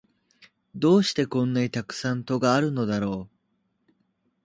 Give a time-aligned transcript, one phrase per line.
[0.75, 3.35] どうしてこんなにたくさん戸があるのだろう